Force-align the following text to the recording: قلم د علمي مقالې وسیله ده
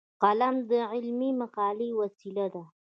قلم 0.21 0.55
د 0.69 0.71
علمي 0.91 1.31
مقالې 1.41 1.89
وسیله 2.01 2.45
ده 2.53 2.63